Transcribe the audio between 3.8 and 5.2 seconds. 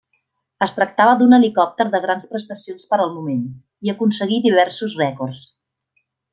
i aconseguí diversos